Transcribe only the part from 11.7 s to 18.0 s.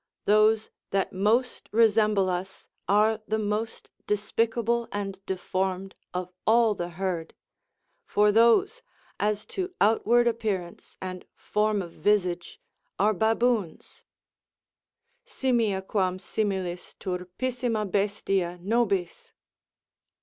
of visage, are baboons: Simia quam similis, turpissima